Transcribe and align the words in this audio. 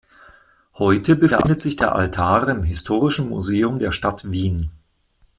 Heute 0.79 1.15
befindet 1.15 1.61
sich 1.61 1.75
der 1.75 1.93
Altar 1.93 2.47
im 2.47 2.63
Historischen 2.63 3.29
Museum 3.29 3.77
der 3.77 3.91
Stadt 3.91 4.31
Wien. 4.31 4.71